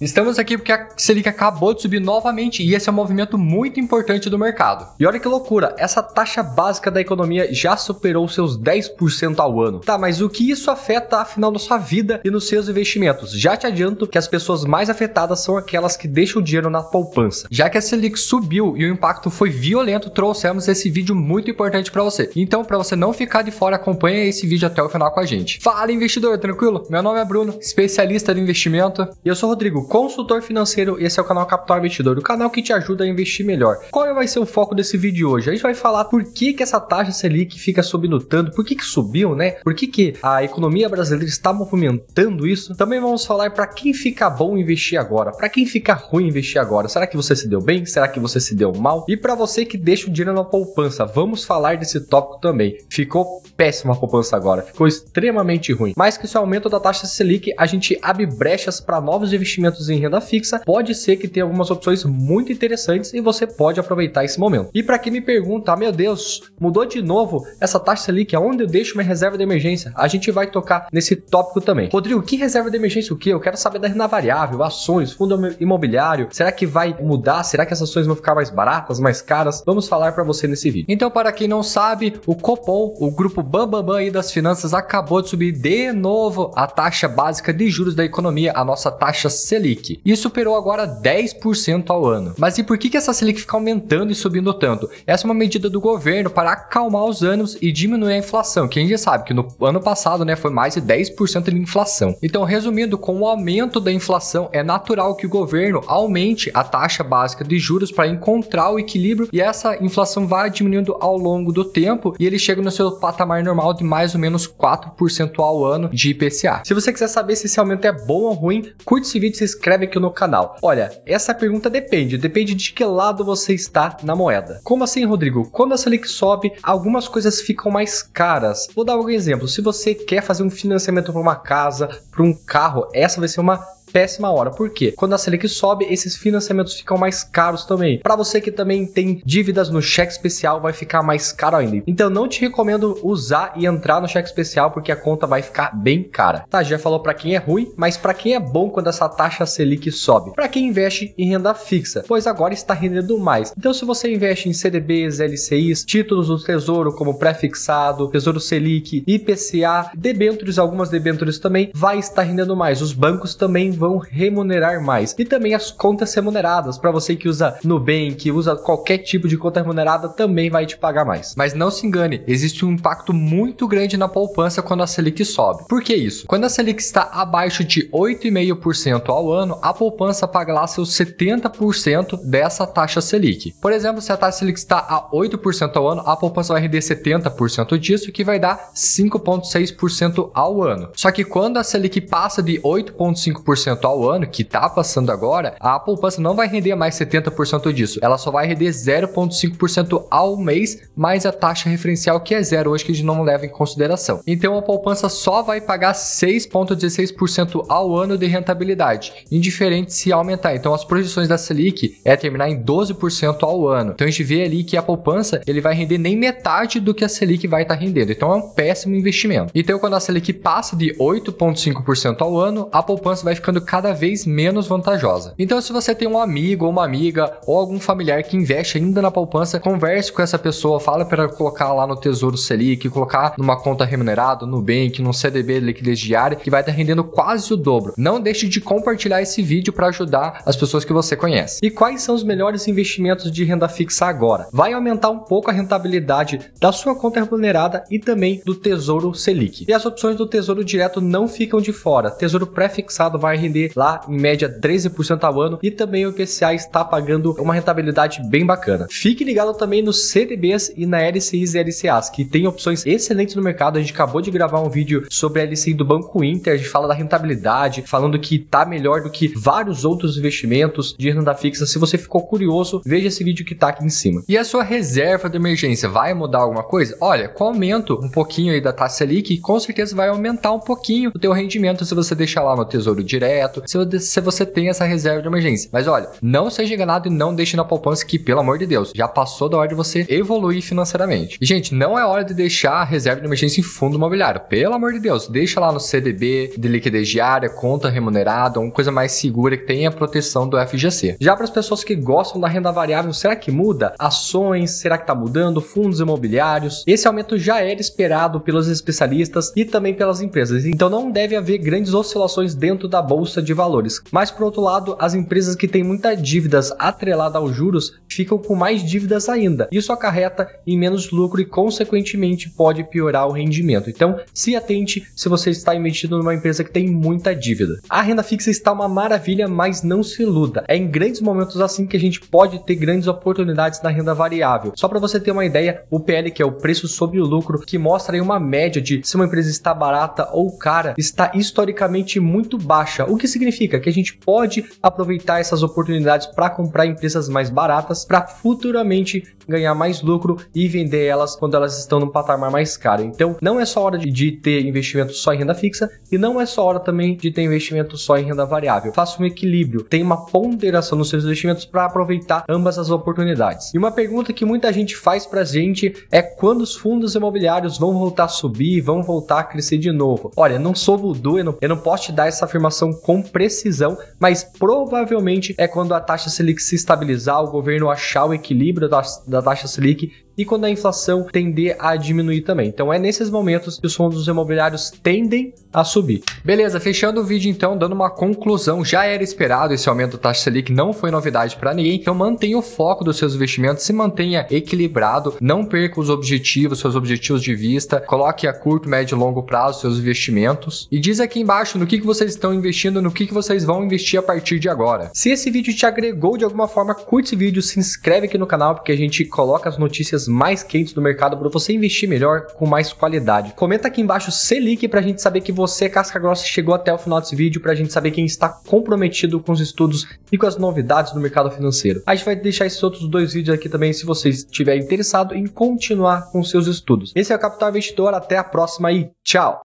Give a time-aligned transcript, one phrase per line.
[0.00, 3.78] Estamos aqui porque a Selic acabou de subir novamente e esse é um movimento muito
[3.78, 4.88] importante do mercado.
[4.98, 9.80] E olha que loucura, essa taxa básica da economia já superou seus 10% ao ano.
[9.80, 13.38] Tá, mas o que isso afeta afinal na sua vida e nos seus investimentos?
[13.38, 16.82] Já te adianto que as pessoas mais afetadas são aquelas que deixam o dinheiro na
[16.82, 17.46] poupança.
[17.50, 21.92] Já que a Selic subiu e o impacto foi violento, trouxemos esse vídeo muito importante
[21.92, 22.30] para você.
[22.34, 25.26] Então, para você não ficar de fora, acompanha esse vídeo até o final com a
[25.26, 25.60] gente.
[25.60, 26.86] Fala investidor, tranquilo?
[26.88, 31.22] Meu nome é Bruno, especialista de investimento, e eu sou Rodrigo consultor financeiro esse é
[31.22, 33.76] o canal Capital Investidor, o canal que te ajuda a investir melhor.
[33.90, 35.50] Qual vai ser o foco desse vídeo hoje?
[35.50, 38.76] A gente vai falar por que, que essa taxa Selic fica subindo tanto, por que,
[38.76, 39.56] que subiu, né?
[39.64, 42.72] Por que, que a economia brasileira está movimentando isso?
[42.76, 46.88] Também vamos falar para quem fica bom investir agora, para quem fica ruim investir agora.
[46.88, 47.84] Será que você se deu bem?
[47.84, 49.04] Será que você se deu mal?
[49.08, 52.78] E para você que deixa o dinheiro na poupança, vamos falar desse tópico também.
[52.88, 55.94] Ficou péssima a poupança agora, ficou extremamente ruim.
[55.96, 59.88] Mais que esse aumento da taxa Selic, a gente abre brechas para novos investimentos investimentos
[59.88, 64.24] em renda fixa, pode ser que tenha algumas opções muito interessantes e você pode aproveitar
[64.24, 64.70] esse momento.
[64.74, 68.64] E para quem me pergunta, ah, meu Deus, mudou de novo essa taxa Selic, aonde
[68.64, 69.92] eu deixo minha reserva de emergência?
[69.94, 71.88] A gente vai tocar nesse tópico também.
[71.92, 73.30] Rodrigo, que reserva de emergência o que?
[73.30, 76.28] Eu quero saber da renda variável, ações, fundo imobiliário.
[76.30, 77.42] Será que vai mudar?
[77.44, 79.62] Será que as ações vão ficar mais baratas, mais caras?
[79.64, 80.86] Vamos falar para você nesse vídeo.
[80.88, 85.28] Então, para quem não sabe, o Copom, o grupo Bambambam aí das finanças, acabou de
[85.28, 89.69] subir de novo a taxa básica de juros da economia, a nossa taxa Selic.
[89.70, 92.34] Selic e superou agora 10% ao ano.
[92.38, 94.88] Mas e por que, que essa Selic fica aumentando e subindo tanto?
[95.06, 98.78] Essa é uma medida do governo para acalmar os ânimos e diminuir a inflação, que
[98.78, 102.16] a gente sabe que no ano passado né, foi mais de 10% de inflação.
[102.22, 107.04] Então, resumindo, com o aumento da inflação, é natural que o governo aumente a taxa
[107.04, 111.64] básica de juros para encontrar o equilíbrio e essa inflação vai diminuindo ao longo do
[111.64, 115.88] tempo e ele chega no seu patamar normal de mais ou menos 4% ao ano
[115.88, 116.62] de IPCA.
[116.64, 119.44] Se você quiser saber se esse aumento é bom ou ruim, curte esse vídeo se
[119.50, 120.56] inscreve aqui no canal.
[120.62, 124.60] Olha, essa pergunta depende, depende de que lado você está na moeda.
[124.64, 125.48] Como assim, Rodrigo?
[125.50, 128.68] Quando a Selic sobe, algumas coisas ficam mais caras.
[128.74, 129.48] Vou dar um exemplo.
[129.48, 133.40] Se você quer fazer um financiamento para uma casa, para um carro, essa vai ser
[133.40, 134.50] uma péssima hora.
[134.50, 134.92] Por quê?
[134.96, 137.98] Quando a Selic sobe, esses financiamentos ficam mais caros também.
[138.00, 141.82] Para você que também tem dívidas no cheque especial, vai ficar mais caro ainda.
[141.86, 145.76] Então não te recomendo usar e entrar no cheque especial porque a conta vai ficar
[145.76, 146.44] bem cara.
[146.50, 149.46] Tá, já falou para quem é ruim, mas para quem é bom quando essa taxa
[149.46, 150.32] Selic sobe?
[150.34, 153.52] Para quem investe em renda fixa, pois agora está rendendo mais.
[153.56, 159.90] Então se você investe em CDBs, LCIs, títulos do Tesouro como pré-fixado, Tesouro Selic, IPCA,
[159.94, 162.82] debêntures, algumas debêntures também, vai estar rendendo mais.
[162.82, 165.16] Os bancos também vão remunerar mais.
[165.18, 169.60] E também as contas remuneradas, para você que usa Nubank, usa qualquer tipo de conta
[169.60, 171.34] remunerada, também vai te pagar mais.
[171.34, 175.64] Mas não se engane, existe um impacto muito grande na poupança quando a Selic sobe.
[175.66, 176.26] Por que isso?
[176.26, 182.20] Quando a Selic está abaixo de 8,5% ao ano, a poupança paga lá seus 70%
[182.22, 183.54] dessa taxa Selic.
[183.60, 186.80] Por exemplo, se a taxa Selic está a 8% ao ano, a poupança vai render
[186.80, 190.90] 70% disso, que vai dar 5,6% ao ano.
[190.94, 195.54] Só que quando a Selic passa de 8,5% 70% ao ano, que está passando agora,
[195.60, 197.98] a poupança não vai render mais 70% disso.
[198.02, 202.84] Ela só vai render 0,5% ao mês, mais a taxa referencial que é zero hoje,
[202.84, 204.20] que a gente não leva em consideração.
[204.26, 210.54] Então a poupança só vai pagar 6,16% ao ano de rentabilidade, indiferente se aumentar.
[210.54, 213.92] Então as projeções da Selic é terminar em 12% ao ano.
[213.92, 217.04] Então a gente vê ali que a poupança ele vai render nem metade do que
[217.04, 218.12] a Selic vai estar tá rendendo.
[218.12, 219.52] Então é um péssimo investimento.
[219.54, 223.92] Então quando a Selic passa de 8,5% ao ano, a poupança vai ficando ficando cada
[223.92, 225.34] vez menos vantajosa.
[225.38, 229.02] Então, se você tem um amigo ou uma amiga ou algum familiar que investe ainda
[229.02, 233.60] na poupança, converse com essa pessoa, fala para colocar lá no Tesouro Selic, colocar numa
[233.60, 237.56] conta remunerada, no Bank, num CDB de liquidez diária, que vai estar rendendo quase o
[237.56, 237.94] dobro.
[237.96, 241.60] Não deixe de compartilhar esse vídeo para ajudar as pessoas que você conhece.
[241.62, 244.48] E quais são os melhores investimentos de renda fixa agora?
[244.52, 249.64] Vai aumentar um pouco a rentabilidade da sua conta remunerada e também do Tesouro Selic.
[249.68, 252.10] E as opções do Tesouro Direto não ficam de fora.
[252.10, 256.84] Tesouro pré-fixado vai render lá em média 13% ao ano e também o IPCA está
[256.84, 258.86] pagando uma rentabilidade bem bacana.
[258.90, 263.42] Fique ligado também nos CDBs e na LCIs e LCAs, que tem opções excelentes no
[263.42, 263.76] mercado.
[263.76, 266.68] A gente acabou de gravar um vídeo sobre a LCI do Banco Inter, a gente
[266.68, 271.66] fala da rentabilidade, falando que tá melhor do que vários outros investimentos de renda fixa.
[271.66, 274.22] Se você ficou curioso, veja esse vídeo que tá aqui em cima.
[274.28, 276.96] E a sua reserva de emergência vai mudar alguma coisa?
[277.00, 280.60] Olha, com o aumento um pouquinho aí da taxa Selic, com certeza vai aumentar um
[280.60, 283.62] pouquinho o teu rendimento se você deixar lá no Tesouro Direto projeto,
[284.00, 285.70] se você tem essa reserva de emergência.
[285.72, 288.92] Mas olha, não seja enganado e não deixe na poupança que, pelo amor de Deus,
[288.94, 291.38] já passou da hora de você evoluir financeiramente.
[291.40, 294.42] E, gente, não é hora de deixar a reserva de emergência em fundo imobiliário.
[294.48, 298.90] Pelo amor de Deus, deixa lá no CDB, de liquidez diária, conta remunerada, uma coisa
[298.90, 301.16] mais segura que tenha a proteção do FGC.
[301.20, 303.94] Já para as pessoas que gostam da renda variável, será que muda?
[303.98, 305.60] Ações, será que está mudando?
[305.60, 306.84] Fundos imobiliários?
[306.86, 311.58] Esse aumento já era esperado pelos especialistas e também pelas empresas, então não deve haver
[311.58, 314.00] grandes oscilações dentro da bolsa de valores.
[314.10, 318.54] Mas por outro lado, as empresas que têm muitas dívidas atreladas aos juros ficam com
[318.54, 319.68] mais dívidas ainda.
[319.70, 323.88] Isso acarreta em menos lucro e consequentemente pode piorar o rendimento.
[323.88, 327.78] Então, se atente se você está investindo numa empresa que tem muita dívida.
[327.88, 330.64] A renda fixa está uma maravilha, mas não se iluda.
[330.66, 334.72] É em grandes momentos assim que a gente pode ter grandes oportunidades na renda variável.
[334.74, 337.60] Só para você ter uma ideia, o PL, que é o preço sobre o lucro,
[337.60, 342.18] que mostra aí uma média de se uma empresa está barata ou cara, está historicamente
[342.18, 347.28] muito baixa, o que significa que a gente pode aproveitar essas oportunidades para comprar empresas
[347.28, 352.50] mais baratas para futuramente ganhar mais lucro e vender elas quando elas estão num patamar
[352.50, 353.02] mais caro.
[353.02, 356.40] Então, não é só hora de, de ter investimento só em renda fixa e não
[356.40, 358.92] é só hora também de ter investimento só em renda variável.
[358.92, 363.74] Faça um equilíbrio, tenha uma ponderação nos seus investimentos para aproveitar ambas as oportunidades.
[363.74, 367.92] E uma pergunta que muita gente faz pra gente é quando os fundos imobiliários vão
[367.92, 370.30] voltar a subir, vão voltar a crescer de novo.
[370.36, 373.98] Olha, não sou voodoo, eu não, eu não posso te dar essa afirmação com precisão,
[374.18, 379.02] mas provavelmente é quando a taxa Selic se estabilizar, o governo achar o equilíbrio da,
[379.26, 382.68] da taxa Selic e quando a inflação tender a diminuir também.
[382.68, 386.22] Então é nesses momentos que os fundos imobiliários tendem a subir.
[386.44, 390.44] Beleza, fechando o vídeo então, dando uma conclusão, já era esperado esse aumento da taxa
[390.44, 394.46] Selic, não foi novidade para ninguém, então mantenha o foco dos seus investimentos, se mantenha
[394.50, 399.42] equilibrado, não perca os objetivos, seus objetivos de vista, coloque a curto, médio e longo
[399.42, 403.26] prazo seus investimentos e diz aqui embaixo no que, que vocês estão investindo, no que,
[403.26, 405.10] que vocês vão investir a partir de agora.
[405.14, 408.46] Se esse vídeo te agregou de alguma forma, curte esse vídeo, se inscreve aqui no
[408.46, 412.46] canal porque a gente coloca as notícias mais quentes do mercado para você investir melhor
[412.54, 413.52] com mais qualidade.
[413.54, 416.98] Comenta aqui embaixo Selic para a gente saber que você, casca grossa, chegou até o
[416.98, 420.46] final desse vídeo para a gente saber quem está comprometido com os estudos e com
[420.46, 422.02] as novidades do mercado financeiro.
[422.06, 425.46] A gente vai deixar esses outros dois vídeos aqui também se você estiver interessado em
[425.46, 427.12] continuar com seus estudos.
[427.14, 429.58] Esse é o Capital Investidor, até a próxima e tchau!